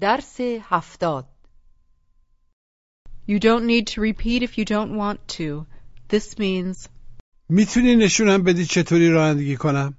[0.00, 1.26] درس هفتاد
[3.26, 5.66] You don't need to repeat if you don't want to.
[6.08, 6.88] This means,
[7.48, 9.96] میتونی نشونم بدی چطوری رانندگی کنم؟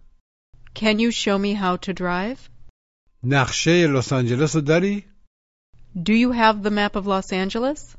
[0.75, 2.49] can you show me how to drive?
[3.23, 5.05] نقشه لس آنجلس رو داری؟
[5.95, 7.95] Do you have the map of Los Angeles?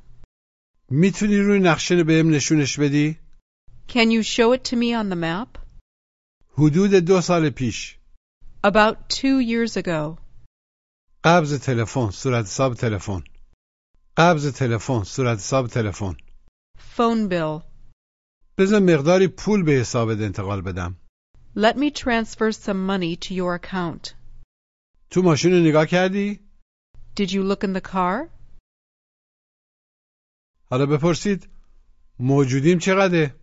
[0.91, 3.19] میتونی روی نقشه بهم نشونش بدی؟
[3.89, 5.59] Can you show it to me on the map?
[6.59, 7.99] حدود دو سال پیش
[8.65, 10.19] About two years ago.
[11.24, 13.24] قبض تلفن صورت حساب تلفن
[14.18, 16.16] قبض تلفن صورت حساب تلفن
[16.78, 17.64] Phone bill.
[18.58, 20.96] بذار مقداری پول به حسابت انتقال بدم
[21.56, 24.16] Let me transfer some money to your account.
[25.10, 26.40] تو ماشین رو نگاه کردی؟
[27.16, 28.30] Did you look in the car?
[30.72, 31.50] حالا بپرسید
[32.20, 33.36] موجودیم چقدره؟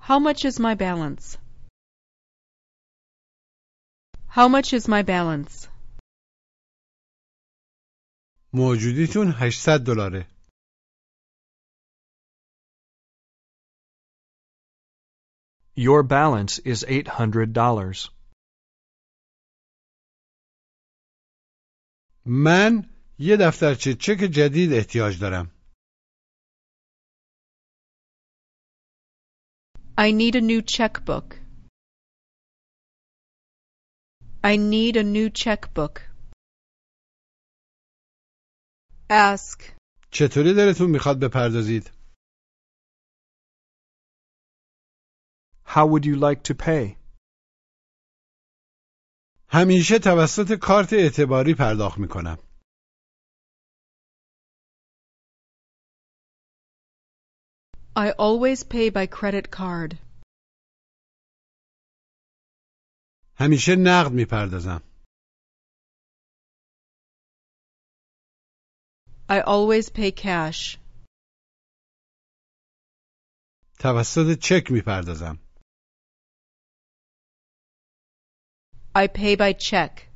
[0.00, 1.43] How much is my balance?
[4.33, 5.67] How much is my balance?
[8.53, 10.27] موجودیتون 800 دلاره
[15.75, 18.09] Your balance is $800.
[22.25, 25.51] من یه دفترچه چک جدید احتیاج دارم
[29.97, 31.42] I need a new checkbook.
[34.43, 36.01] I need a new checkbook.
[39.09, 39.75] Ask.
[40.11, 41.91] چطوری دلتون میخواد بپردازید؟
[45.65, 46.97] How would you like to pay?
[49.49, 52.37] همیشه توسط کارت اعتباری پرداخت میکنم
[57.95, 59.97] I always pay by credit card.
[63.36, 64.82] همیشه نقد می‌پردازم
[69.28, 70.78] I always pay cash.
[73.78, 75.38] توسط چک می‌پردازم
[78.96, 80.08] I pay by check.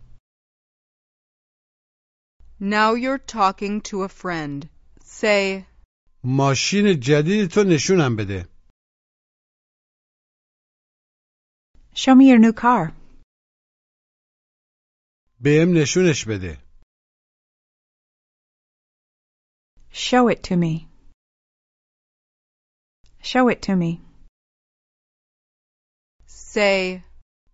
[2.61, 4.69] Now you're talking to a friend.
[5.05, 5.67] Say,
[6.25, 8.49] ماشین جدید تو نشونم بده
[11.95, 12.93] Show me your new car.
[15.40, 16.64] بهم نشونش بده
[19.92, 20.88] Show it to me.
[23.22, 24.02] Show it to me.
[26.28, 27.04] say,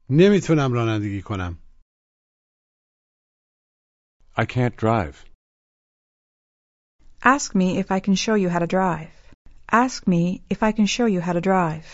[0.09, 1.57] نمیتونم رانندگی کنم
[4.37, 5.25] I can't drive.
[7.21, 9.11] Ask me if I can show you how to drive.
[9.71, 11.87] Ask me if I can show you how to drive.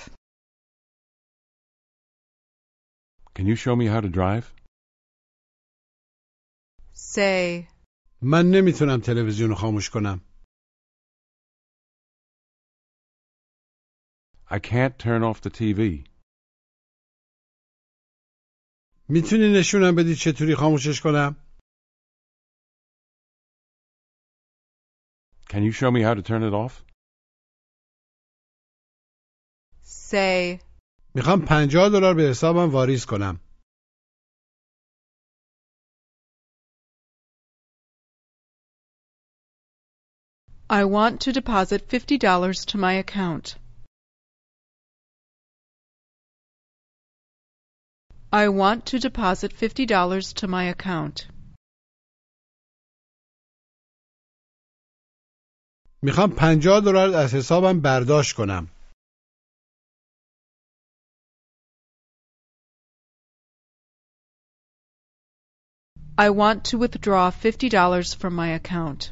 [3.36, 4.46] Can you show me how to drive?
[7.15, 7.69] Say,
[8.23, 10.21] من نمی‌تونم تلویزیون رو خاموش کنم
[14.47, 15.81] I can't turn off the TV.
[19.09, 21.37] می‌تونی نشونم بدی چطوری خاموشش کنم
[25.51, 26.85] Can you show me how to turn it off?
[29.85, 30.61] say,
[31.15, 33.41] می‌خوام 50 دلار به حسابم واریز کنم
[40.70, 43.56] I want to deposit $50 to my account.
[48.34, 51.28] I want to deposit $50 to my account.
[56.02, 58.68] میخوام 50 دلار از حسابم برداشت کنم
[66.18, 69.12] I want to withdraw $50 from my account.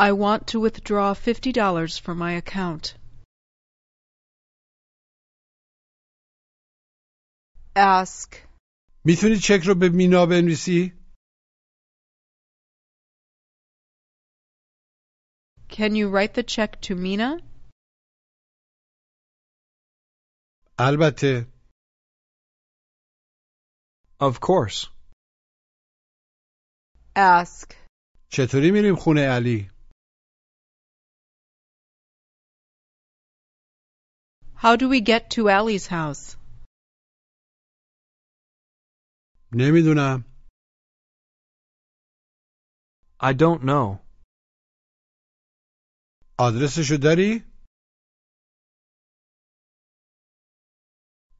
[0.00, 2.94] I want to withdraw $50 from my account.
[7.76, 8.48] Ask.
[9.04, 10.92] میتونی چک رو به مینا بنویسی
[15.68, 17.42] Can you write the check to Mina?
[20.78, 21.46] البته
[24.20, 24.86] Of course.
[27.16, 27.74] Ask.
[28.30, 29.70] چطوری میریم خونه علی
[34.62, 36.36] How do we get to Allie's house?
[39.52, 40.24] نمیدونم
[43.20, 43.98] I don't know.
[46.40, 47.44] آدرسشو داری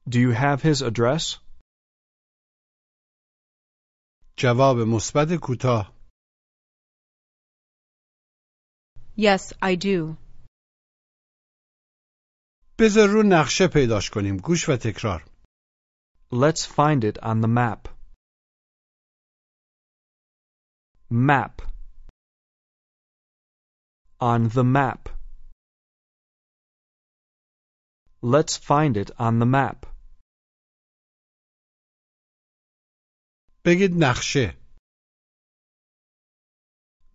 [0.09, 1.39] Do you have his address?
[4.39, 5.95] جواب مثبت کوتاه
[9.17, 10.17] Yes, I do.
[12.80, 15.24] بذار رو نقشه پیداش کنیم گوش و تکرار
[16.32, 17.88] Let's find it on the map.
[21.10, 21.62] Map.
[24.20, 25.10] On the map.
[28.22, 29.86] Let's find it on the map.
[33.66, 34.58] بگید نقشه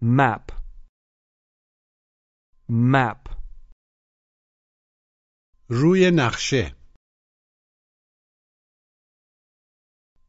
[0.02, 0.52] Map.
[2.69, 3.27] Map.
[5.69, 6.75] روی نقشه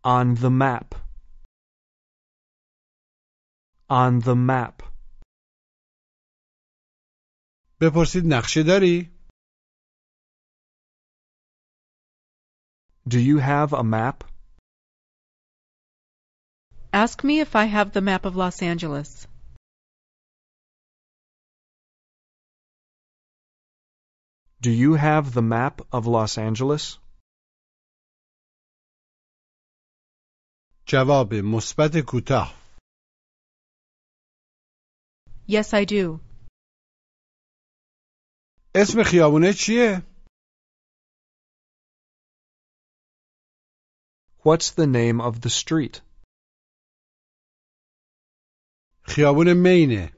[0.06, 0.94] On the map.
[3.88, 4.82] On the map.
[7.80, 9.10] بپرسید نقشه داری؟
[13.08, 14.24] Do you have a map?
[16.92, 19.26] Ask me if I have the map of Los Angeles.
[24.60, 26.98] Do you have the map of Los Angeles?
[30.88, 32.64] جواب مثبت کوتاه
[35.46, 36.20] Yes, I do.
[38.76, 40.02] اسم خیابونه چیه؟
[44.44, 46.02] What's the name of the street?
[49.06, 50.17] خیابون مینه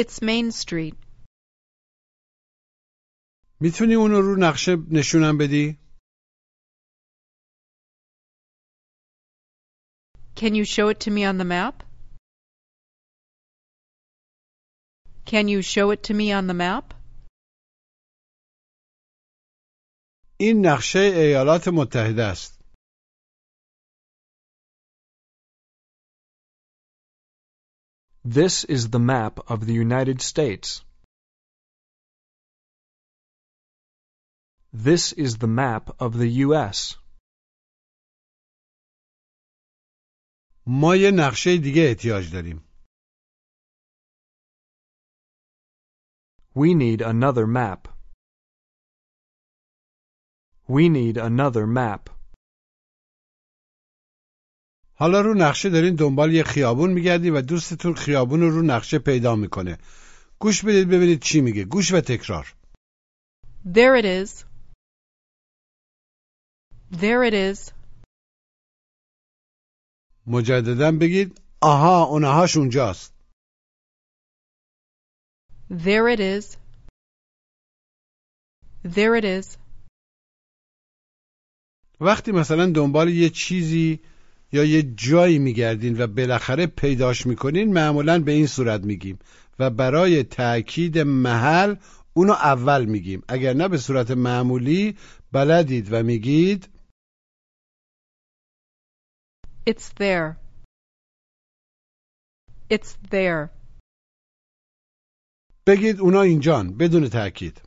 [0.00, 0.96] It's Main Street.
[3.60, 5.78] می‌تونی اونو رو نقشه نشونم بدی؟
[10.36, 11.82] Can you show it to me on the map?
[15.26, 16.94] Can you show it to me on the map?
[20.40, 22.57] این نقشه ایالات متحده است
[28.27, 30.83] This is the map of the United States.
[34.71, 36.97] This is the map of the U.S.
[40.65, 42.63] ما یه نقشه دیگه احتیاج داریم
[46.55, 47.87] We need another map.
[50.67, 52.09] We need another map.
[55.00, 59.36] حالا رو نقشه دارین دنبال یه خیابون میگردی و دوستتون خیابون رو رو نقشه پیدا
[59.36, 59.78] می‌کنه
[60.38, 62.54] گوش بدید ببینید چی میگه گوش و تکرار
[63.64, 64.44] There it is.
[66.92, 67.72] There it is.
[70.26, 73.14] مجددا بگید آها اونهاش اونجاست
[75.70, 76.56] There it is.
[78.84, 79.56] There it is.
[82.00, 84.00] وقتی مثلا دنبال یه چیزی
[84.52, 89.18] یا یه جایی میگردین و بالاخره پیداش می‌کنین معمولا به این صورت میگیم
[89.58, 91.74] و برای تأکید محل
[92.14, 94.96] اونو اول میگیم اگر نه به صورت معمولی
[95.32, 96.68] بلدید و میگید
[99.66, 100.36] It's there.
[102.70, 103.50] It's there.
[105.66, 107.62] بگید اونا اینجان بدون تأکید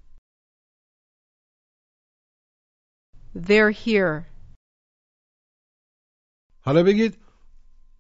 [3.36, 4.31] They're here.
[6.66, 7.18] حالا بگید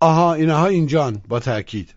[0.01, 1.96] آها اینها اینجان با تأکید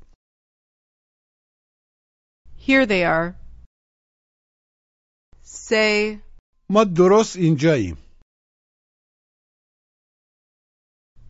[2.66, 3.35] Here they are.
[5.42, 6.21] Say,
[6.71, 7.97] ما درست اینجاییم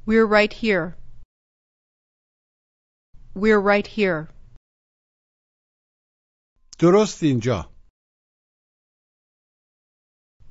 [0.06, 0.96] we're right here.
[3.34, 4.28] We're right here.
[6.78, 7.70] درست اینجا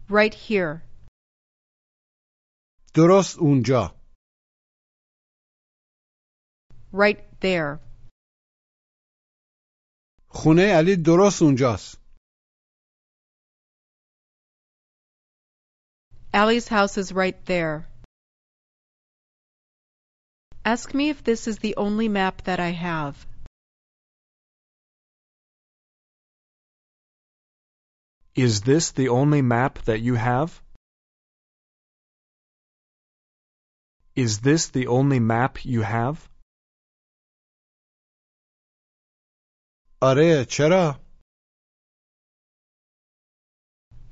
[0.10, 0.82] Right here.
[2.96, 4.03] درست اونجا
[6.93, 7.81] Right there.
[10.29, 11.99] خونه علی درست اونجاست
[16.33, 17.89] Allie's house is right there.
[20.65, 23.27] Ask me if this is the only map that I have.
[28.35, 30.63] Is this the only map that you have?
[34.15, 36.29] Is this the only map you have?
[40.03, 41.01] آره چرا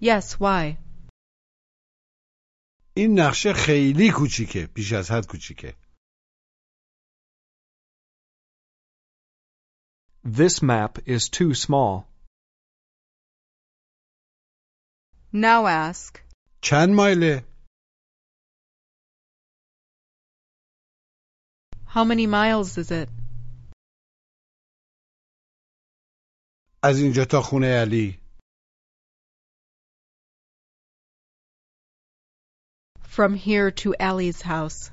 [0.01, 0.77] Yes, why?
[2.97, 5.75] این نقشه خیلی کوچیکه بیش از حد کوچیکه
[10.25, 11.95] This map is too small.
[15.33, 16.19] Now ask.
[16.63, 17.45] چند مایله؟
[21.95, 23.09] How many miles is it?
[26.83, 28.21] از اینجا تا خونه علی
[33.17, 34.91] From here to Allie's house.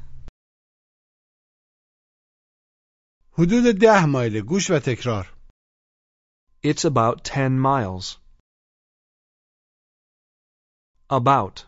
[3.38, 5.33] حدود ده مایله گوش و تکرار
[6.63, 8.17] It's about 10 miles.
[11.09, 11.65] About.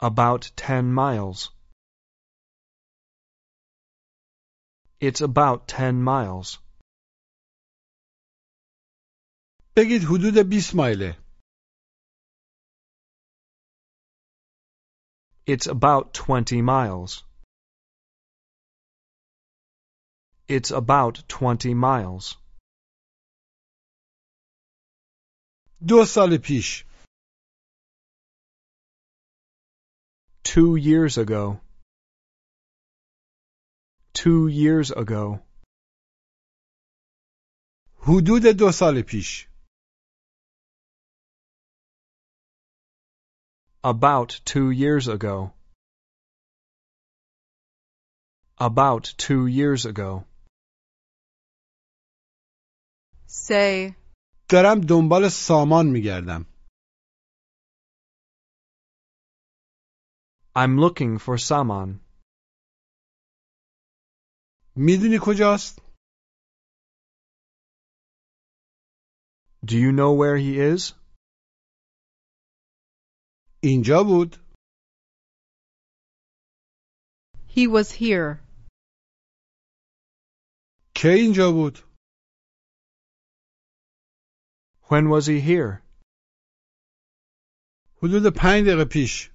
[0.00, 1.50] About 10 miles.
[5.00, 6.58] It's about 10 miles.
[9.76, 11.18] بگید حدود 20 مایله
[15.46, 17.24] It's about 20 miles.
[20.48, 22.36] It's about 20 miles.
[25.88, 26.84] دو سال پیش
[30.44, 31.60] Two years ago.
[34.14, 35.40] Two years ago.
[38.06, 39.48] حدود دو سال پیش
[43.86, 45.52] About two years ago.
[48.58, 50.24] About two years ago.
[53.26, 53.96] Say,
[54.48, 56.46] دارم دنبال سامان میگردم
[60.54, 62.00] I'm looking for Saman.
[64.76, 65.78] میدونی کجاست؟
[69.64, 70.92] Do you know where he is?
[73.62, 74.36] اینجا بود
[77.54, 78.40] He was here.
[80.94, 81.78] کی اینجا بود؟
[84.88, 85.82] When was he here?
[88.02, 89.30] حدود پنج دقیقه پیش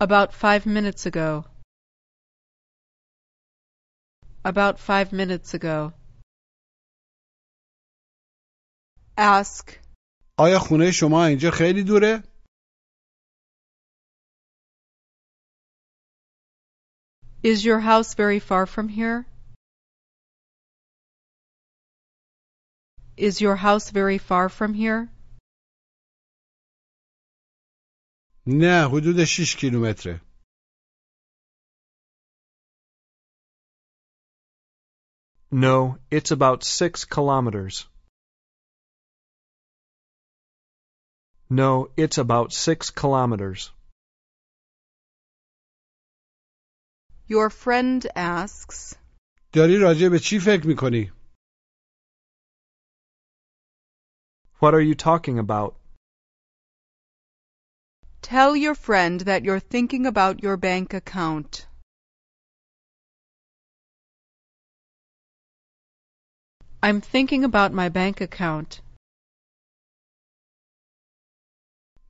[0.00, 1.44] About five minutes ago.
[4.44, 5.92] About five minutes ago.
[9.16, 9.79] ask.
[10.37, 12.23] آیا خونه شما اینجا خیلی دوره؟
[17.43, 19.25] Is your house very far from here?
[23.17, 25.09] Is your house very far from here?
[28.47, 30.31] نه حدود 6 کیلومتره
[35.51, 37.85] No, it's about six kilometers.
[41.50, 43.70] No, it's about six kilometers.
[47.28, 48.94] Your friend asks,
[49.52, 51.12] داری راجع به چی فکر میکنی؟
[54.60, 55.74] What are you talking about?
[58.22, 61.66] Tell your friend that you're thinking about your bank account.
[66.82, 68.80] I'm thinking about my bank account.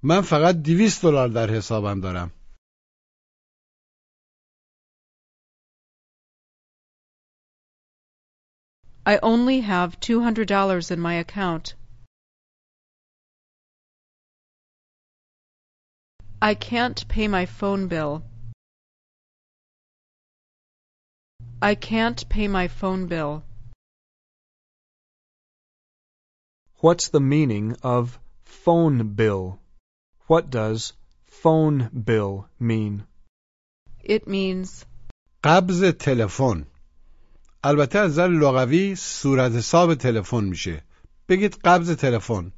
[0.02, 2.30] من فقط 200 دلار در حسابم دارم
[9.06, 11.74] I only have $200 in my account.
[16.42, 18.24] I can't pay my phone bill.
[21.62, 23.44] I can't pay my phone bill.
[26.78, 29.59] What's the meaning of phone bill?
[30.27, 30.93] What does
[31.27, 33.03] phone bill mean?
[34.03, 34.85] It means
[35.43, 36.67] قبض تلفن
[37.63, 40.83] البته از نظر لغوی صورت حساب تلفن میشه
[41.29, 42.51] بگید قبض تلفن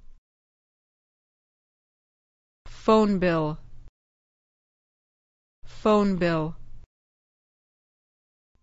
[2.85, 3.57] phone bill.
[5.65, 6.55] Phone bill.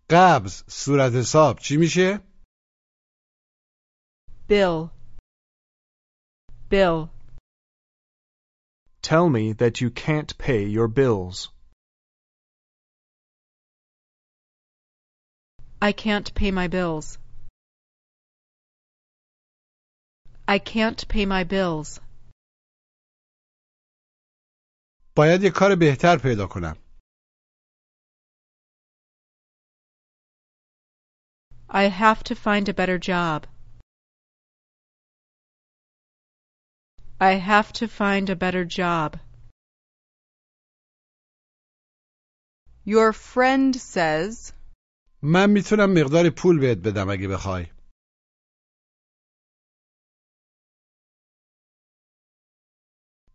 [0.09, 2.19] قبض صورت حساب چی میشه؟
[4.49, 4.89] Bill.
[6.69, 7.20] Bill.
[9.02, 11.50] Tell me that you can't pay your bills.
[15.80, 17.18] I can't pay my bills.
[20.48, 22.00] I can't pay my bills.
[25.16, 26.76] باید یه کار بهتر پیدا کنم
[31.68, 33.46] I have to find a better job.
[37.29, 39.19] I have to find a better job.
[42.83, 44.53] Your friend says
[45.21, 47.65] من میتونم مقدار پول بهت بدم اگه بخوای.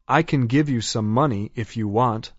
[0.09, 2.33] I can give you some money if you want.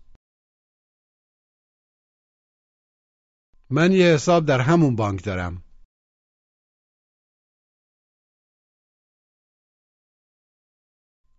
[3.70, 5.67] من یه حساب در همون بانک دارم.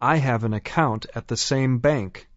[0.02, 2.30] I have an account at the same bank.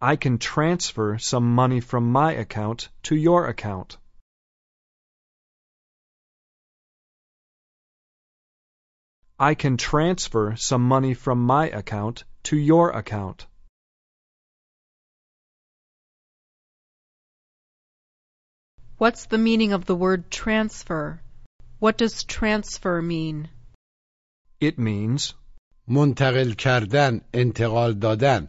[0.00, 3.98] I can transfer some money from my account to your account.
[9.38, 13.46] I can transfer some money from my account to your account.
[18.96, 21.20] What's the meaning of the word transfer?
[21.80, 23.50] What does transfer mean?
[24.60, 25.34] It means
[25.88, 28.48] منتقل کردن، انتقال دادن.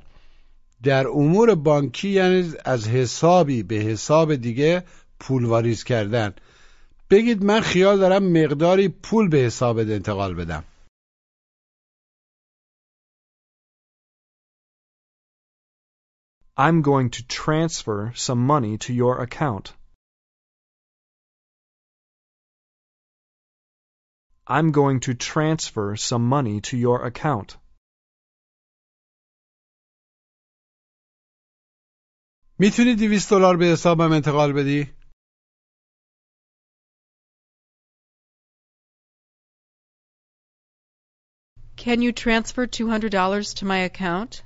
[0.84, 4.84] در امور بانکی یعنی از حسابی به حساب دیگه
[5.20, 6.34] پول واریز کردن.
[7.10, 10.64] بگید من خیال دارم مقداری پول به حسابت انتقال بدم.
[16.58, 19.74] I'm going to transfer some money to your account.
[24.47, 27.57] I'm going to transfer some money to your account.
[32.59, 34.91] میتونی 200 دلار به حسابم انتقال بدی؟
[41.77, 44.43] Can you transfer $200 to my account?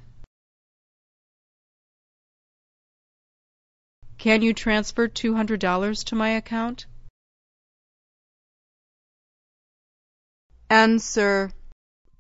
[4.16, 6.86] Can you transfer $200 to my account?
[10.70, 11.52] Answer.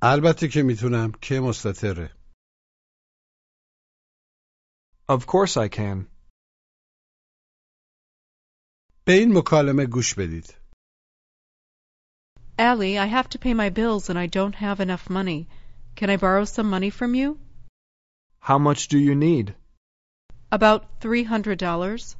[0.02, 2.10] البته که میتونم که مستطره.
[5.08, 6.06] Of course I can.
[9.04, 10.54] به این مکالمه گوش بدید.
[12.58, 15.48] Allie, I have to pay my bills and I don't have enough money.
[15.94, 17.38] Can I borrow some money from you?
[18.40, 19.54] How much do you need?
[20.50, 22.16] About $300.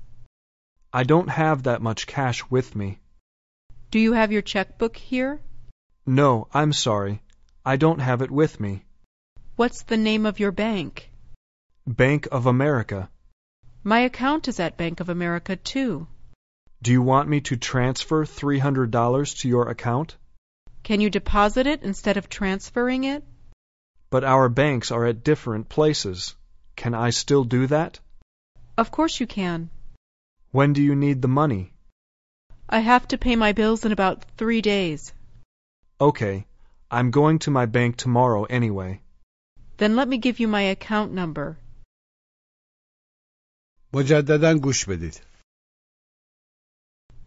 [0.92, 3.00] I don't have that much cash with me.
[3.90, 5.40] Do you have your checkbook here?
[6.05, 7.21] No, I'm sorry.
[7.63, 8.85] I don't have it with me.
[9.55, 11.11] What's the name of your bank?
[11.85, 13.09] Bank of America.
[13.83, 16.07] My account is at Bank of America too.
[16.81, 20.17] Do you want me to transfer $300 to your account?
[20.81, 23.23] Can you deposit it instead of transferring it?
[24.09, 26.35] But our banks are at different places.
[26.75, 27.99] Can I still do that?
[28.75, 29.69] Of course you can.
[30.51, 31.73] When do you need the money?
[32.67, 35.13] I have to pay my bills in about three days.
[36.00, 36.46] Okay.
[36.90, 39.00] I'm going to my bank tomorrow anyway.
[39.78, 41.58] Then let me give you my account number.
[43.92, 45.20] مجددا گوش بدید.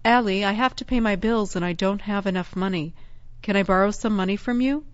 [0.06, 2.96] Allie, I have to pay my bills and I don't have enough money.
[3.42, 4.86] Can I borrow some money from you?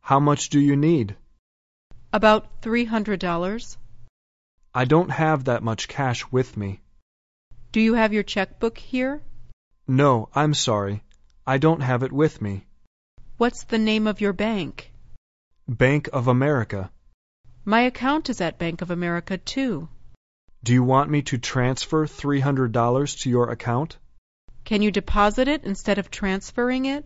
[0.00, 1.16] How much do you need?
[2.12, 3.76] About $300.
[4.74, 6.80] I don't have that much cash with me.
[7.72, 9.22] Do you have your checkbook here?
[9.88, 11.02] No, I'm sorry.
[11.46, 12.66] I don't have it with me.
[13.39, 14.91] What's the name of your bank?
[15.65, 16.91] Bank of America.
[17.63, 19.87] My account is at Bank of America too.
[20.61, 23.97] Do you want me to transfer $300 to your account?
[24.65, 27.05] Can you deposit it instead of transferring it?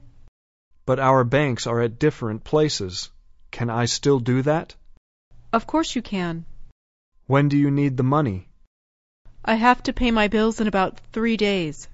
[0.87, 3.11] But our banks are at different places.
[3.51, 4.73] Can I still do that?
[5.51, 6.45] Of course you can.
[7.27, 8.49] When do you need the money?
[9.45, 11.87] I have to pay my bills in about three days.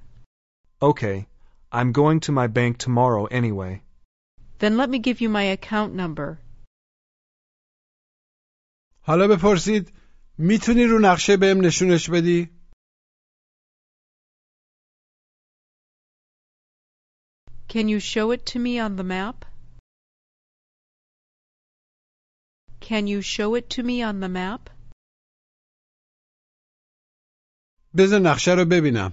[0.81, 1.27] Okay.
[1.73, 3.81] I'm going to my bank tomorrow anyway.
[4.64, 6.38] Then let me give you my account number.
[9.02, 9.92] حالا بپرسید
[10.38, 12.50] میتونی رو نقشه بهم نشونش بدی؟
[17.68, 19.44] Can you show it to me on the map?
[22.80, 24.70] Can you show it to me on the map?
[27.96, 29.12] بذار نقشه رو ببینم.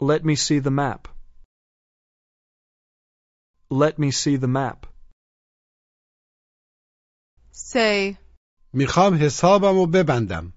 [0.00, 1.13] Let me see the map.
[3.70, 4.86] Let me see the map.
[7.52, 8.16] Say.
[8.72, 10.52] میخوام حسابم رو ببندم.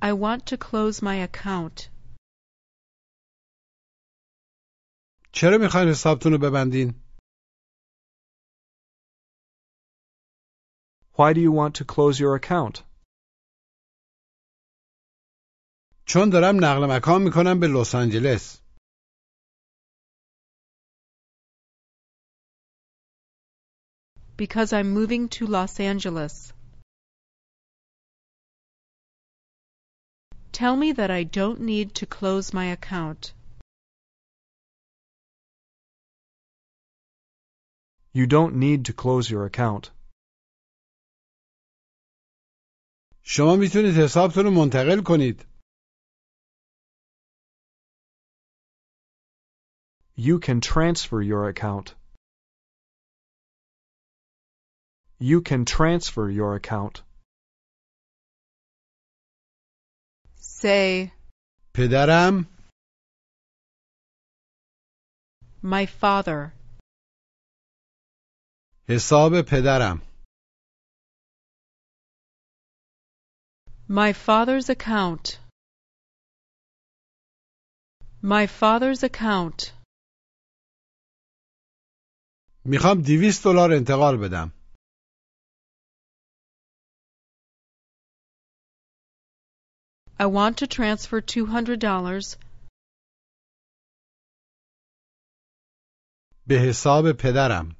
[0.00, 1.90] I want to close my account.
[5.32, 6.94] چرا میخواین حسابتون رو ببندین؟
[11.18, 12.84] Why do you want to close your account?
[16.05, 18.59] چون دارم نقل مکان می‌کنم به لس آنجلس.
[24.37, 26.53] Because I'm moving to Los Angeles.
[30.51, 33.21] Tell me that I don't need to close my account.
[38.19, 39.91] You don't need to close your account.
[43.23, 45.52] شما می‌تونید حسابتون رو منتقل کنید
[50.16, 51.94] You can transfer your account.
[55.20, 57.02] You can transfer your account.
[60.36, 61.12] Say,
[61.74, 62.46] پدرم
[65.62, 66.52] My father.
[68.88, 70.00] حساب پدرم
[73.88, 75.38] My father's account.
[78.20, 79.72] My father's account.
[82.65, 84.51] می‌خوام دیویست دلار انتقال بدم.
[90.19, 92.37] I want to transfer $200
[96.47, 97.75] به حساب پدرم.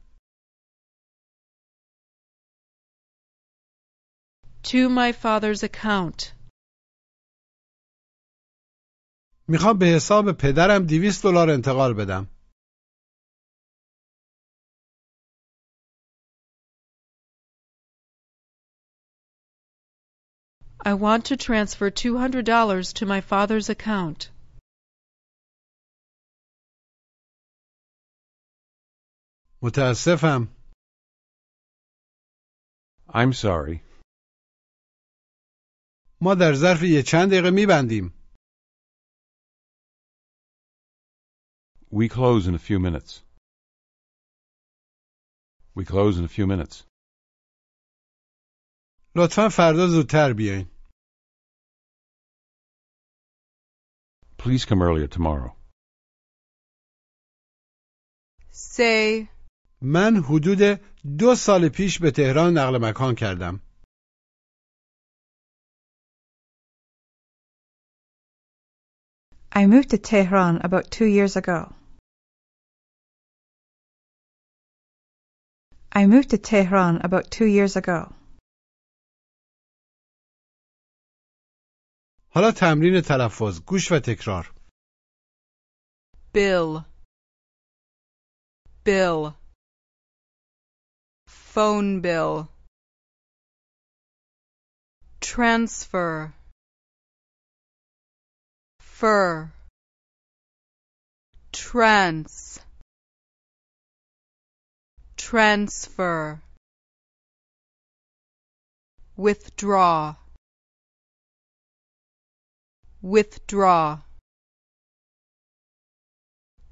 [4.63, 6.34] To my father's account.
[9.48, 12.33] می‌خوام به حساب پدرم دیویست دلار انتقال بدم.
[20.90, 24.31] I want to transfer $200 to my father's account.
[29.62, 30.49] متاسفم
[33.09, 33.83] I'm sorry.
[36.21, 38.12] ما در ظرف یه چند دقیقه میبندیم
[41.90, 43.23] We close in a few minutes.
[45.75, 46.85] We close in a few minutes.
[49.16, 50.72] لطفا فردا زودتر بیاین
[54.42, 55.55] Please come earlier tomorrow.
[58.51, 59.29] say,
[59.81, 60.81] من حدود
[61.18, 63.61] دو سال پیش به تهران نقل مکان کردم
[69.53, 71.75] I moved to Tehran about two years ago.
[75.90, 78.12] I moved to Tehran about two years ago.
[82.36, 84.54] حالا تمرین تلفظ گوش و تکرار
[86.34, 86.84] bill,
[88.84, 89.36] bill,
[91.28, 92.50] phone bill,
[95.22, 96.34] transfer,
[98.80, 99.52] fur,
[101.52, 102.60] trans,
[105.17, 106.41] transfer,
[109.15, 110.15] withdraw,
[113.03, 113.99] withdraw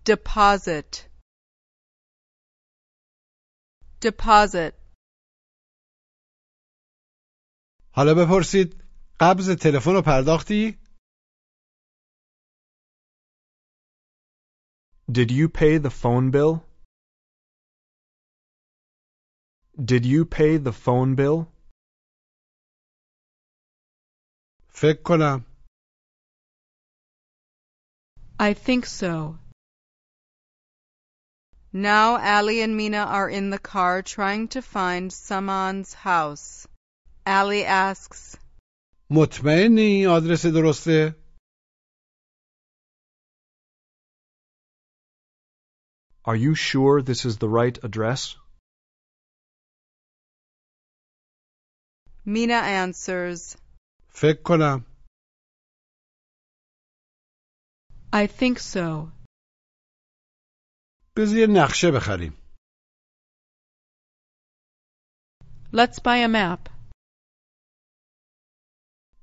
[0.04, 1.08] deposit
[4.00, 4.74] deposit
[7.92, 8.82] حالا بپرسید
[9.20, 10.78] قبض تلفن رو پرداختی؟
[15.10, 16.54] Did you pay the phone bill?
[19.76, 21.52] Did you pay the phone bill?
[24.68, 25.49] فکر کنم
[28.40, 29.38] I think so.
[31.72, 36.66] now Ali and Mina are in the car trying to find Saman's house
[37.26, 38.36] Ali asks
[39.10, 41.14] مطمئنی آدرس درسته؟
[46.24, 48.36] Are you sure this is the right address?
[52.24, 53.56] Mina answers
[54.08, 54.84] فکر کنم
[58.13, 59.11] I think so.
[61.15, 62.33] بذار یه نقشه بخریم
[65.73, 66.69] Let's buy a map.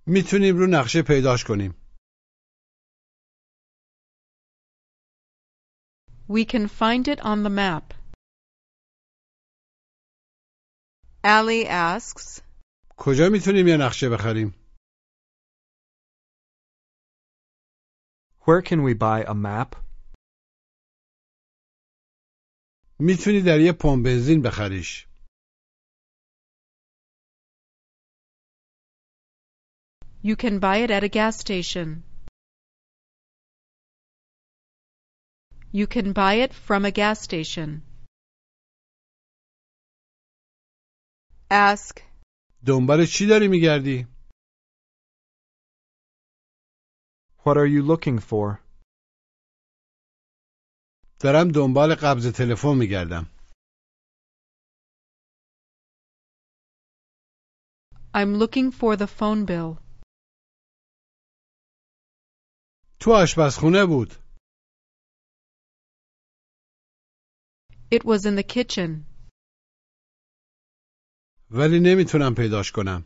[0.07, 1.75] می‌تونیم رو نقشه پیداش کنیم
[6.29, 7.95] We can find it on the map.
[11.25, 12.43] Ali asks
[12.97, 14.58] کجا می‌تونیم یه نقشه بخریم؟
[18.48, 19.76] Where can we buy a map?
[23.00, 25.08] میتونی در یه پمپ بنزین بخریش
[30.24, 32.04] You can buy it at a gas station.
[35.74, 37.82] You can buy it from a gas station.
[41.52, 42.02] ask
[42.66, 44.08] دنبال چی داری میگردی؟
[47.46, 48.60] What are you looking for?
[51.20, 53.26] دارم دنبال قبض تلفن میگردم
[58.16, 59.84] I'm looking for the phone bill.
[63.00, 64.10] تو آشپزخونه بود
[67.92, 69.06] It was in the kitchen,
[71.52, 73.06] ولی نمیتونم پیداش کنم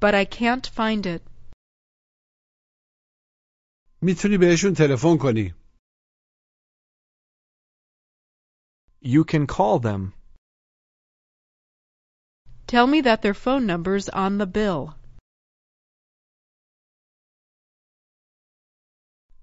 [0.00, 1.22] but I can't find it.
[4.02, 5.54] میتونی بهشون تلفن کنی
[9.04, 10.12] You can call them.
[12.66, 14.94] Tell me that their phone number's on the bill.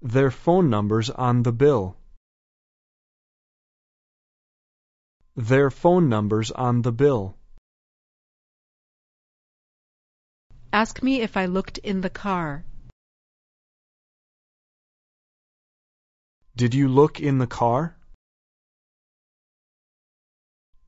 [0.02, 1.96] Their phone number's on the bill.
[5.36, 7.36] Their phone number's on the bill.
[10.74, 12.64] Ask me if I looked in the car.
[16.56, 17.96] Did you look in the car?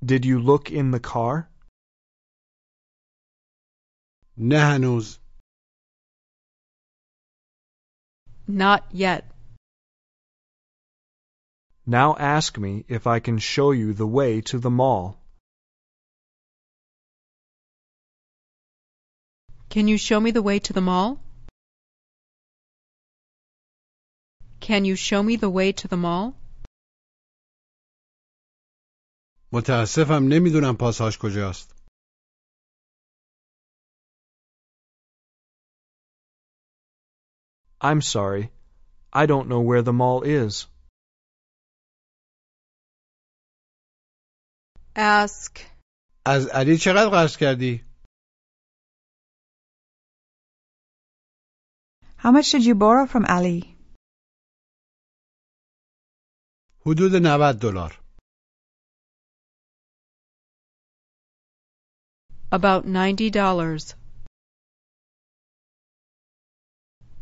[0.05, 1.49] Did you look in the car?
[4.39, 5.19] نه هنوز
[8.49, 9.25] Not yet.
[11.87, 15.19] Now ask me if I can show you the way to the mall.
[19.69, 21.21] Can you show me the way to the mall?
[24.61, 26.35] Can you show me the way to the mall?
[29.53, 31.83] متاسفم نمیدونم پاساژ کجاست
[37.81, 38.53] I'm sorry.
[39.13, 40.67] I don't know where the mall is.
[44.95, 45.59] Ask.
[46.27, 47.85] از علی چقدر قرض کردی
[52.18, 53.76] How much did you borrow from Ali?
[56.86, 57.92] حدود 90 دلار
[62.52, 63.94] About ninety dollars.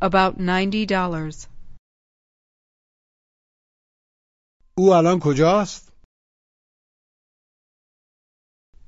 [0.01, 1.47] About ninety dollars.
[4.77, 5.91] او الان کجاست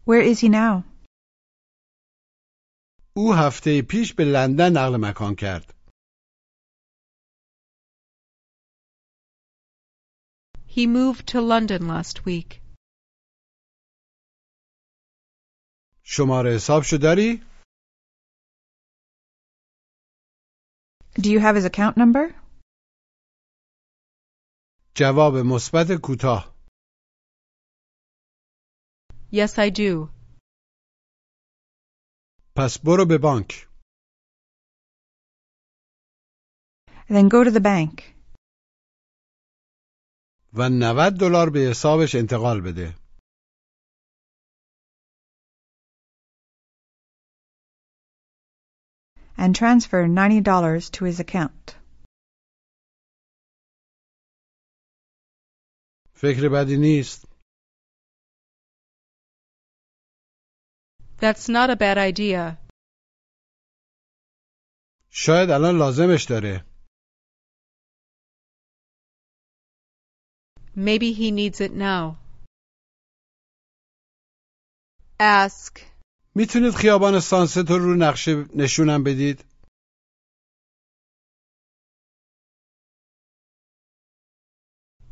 [0.06, 0.84] Where is he now?
[3.18, 5.77] او هفته پیش به لندن نقل مکان کرد
[10.77, 12.61] He moved to London last week.
[16.05, 17.43] شماره حسابشو داری
[21.21, 22.35] Do you have his account number?
[24.97, 26.53] جواب مثبت کوتاه
[29.33, 30.09] Yes, I do.
[32.57, 33.69] پس برو به بانک
[37.09, 38.15] Then go to the bank
[40.58, 42.94] و 90 دلار به حسابش انتقال بده
[49.38, 51.76] and transfer $90 to his account.
[56.14, 57.28] فکر بدی نیست
[61.20, 62.58] That's not a bad idea.
[65.10, 66.67] شاید الان لازمش داره
[70.77, 72.17] Maybe he needs it now.
[75.21, 75.81] Ask.
[76.35, 79.45] میتونید خیابان سانست رو رو نقشه نشونم بدید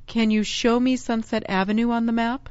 [0.07, 2.49] Can you show me Sunset Avenue on the map?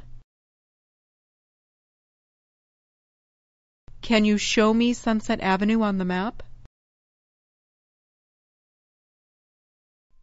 [4.00, 6.42] Can you show me Sunset Avenue on the map?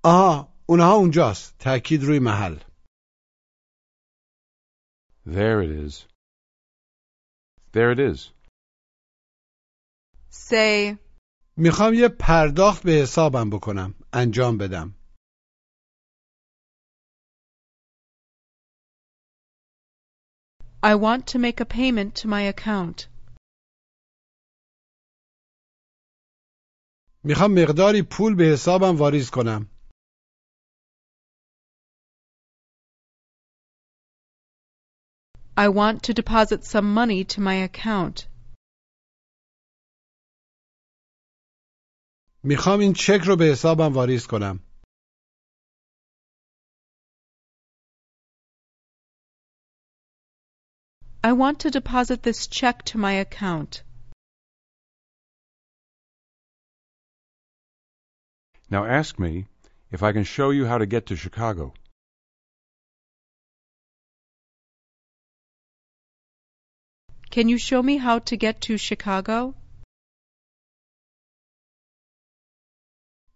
[0.03, 2.57] آها اونها اونجاست تأکید روی محل
[5.25, 6.05] There it is.
[7.73, 8.31] There it is.
[10.29, 10.97] Say.
[11.57, 14.95] میخوام یه پرداخت به حسابم بکنم انجام بدم
[20.83, 23.07] I want to make a payment to my account.
[27.23, 29.69] میخوام مقداری پول به حسابم واریز کنم
[35.54, 38.26] I want to deposit some money to my account.
[42.44, 44.60] میخوام این چک رو به حسابم واریز کنم.
[51.24, 53.84] I want to deposit this check to my account.
[58.70, 59.46] Now ask me
[59.92, 61.74] if I can show you how to get to Chicago.
[67.37, 69.53] Can you show me how to get to Chicago?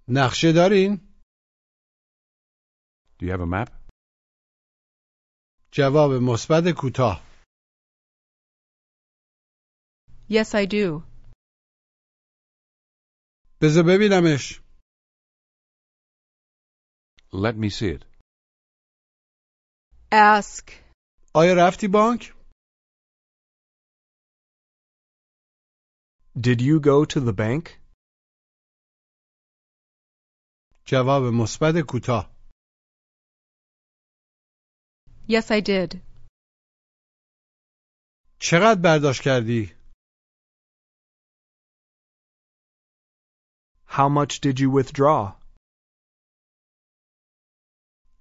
[0.09, 0.97] نقشه دارین؟
[3.19, 3.69] Do you have a map?
[5.73, 7.21] جواب مثبت کوتاه
[10.29, 11.03] Yes, I do.
[13.61, 14.61] بذار ببینمش
[17.33, 18.03] Let me see it.
[20.11, 20.71] Ask.
[21.35, 22.34] آیا رفتی بانک؟
[26.39, 27.79] Did you go to the bank?
[30.87, 32.31] جواب مثبت کوتاه
[35.27, 36.01] Yes, I did.
[38.39, 39.75] چقدر برداشت کردی؟
[43.87, 45.41] How much did you withdraw?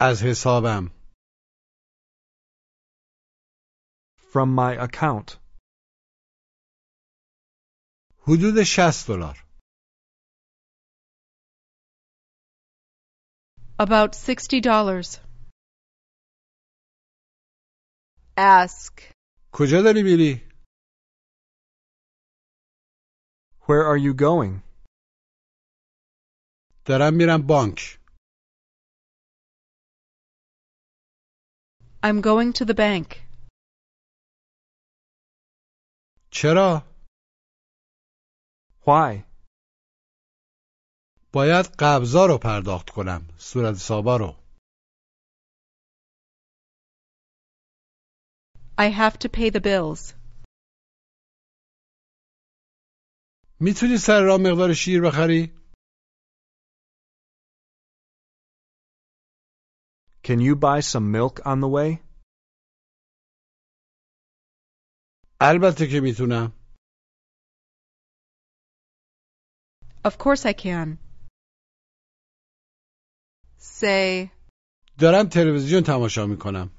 [0.00, 0.90] از حسابم
[4.32, 5.38] From my account.
[8.28, 9.36] حدود 60 دلار
[13.80, 15.18] About sixty dollars.
[18.36, 19.00] Ask.
[19.52, 20.50] کجا داری میری؟
[23.66, 24.62] Where are you going?
[26.86, 28.00] دارم میرم بانک
[32.02, 33.08] I'm going to the bank.
[36.30, 36.82] چرا؟
[38.87, 39.23] Why?
[41.33, 44.45] باید قبضا رو پرداخت کنم صورت حسابا رو
[48.77, 50.13] I have to pay the bills.
[53.59, 55.51] می‌تونی سر راه مقدار شیر بخری؟
[60.23, 61.99] Can you buy some milk on the way?
[65.41, 66.64] البته که می‌تونم
[70.04, 70.98] Of course I can.
[73.58, 74.30] Say.
[74.98, 76.70] دارم تلویزیون تماشا میکنم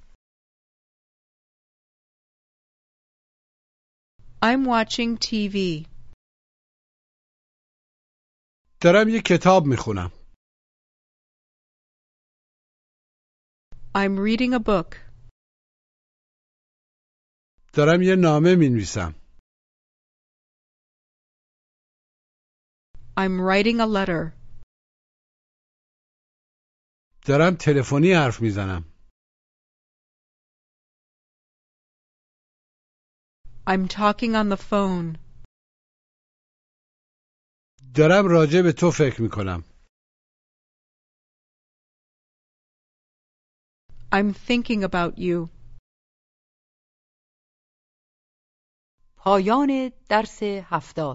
[4.43, 5.86] I'm watching TV.
[8.82, 10.12] دارم یه کتاب میخونم
[13.95, 14.95] I'm reading a book.
[17.73, 19.15] دارم یه نامه مینویسم
[23.18, 24.33] I'm writing a letter.
[27.26, 28.85] دارم تلفنی حرف می‌زنم
[33.66, 35.18] I'm talking on the phone.
[37.94, 39.64] دارم راجع به تو فکر می‌کنم
[44.12, 45.48] I'm thinking about you.
[49.16, 51.07] پایان درس هفتاد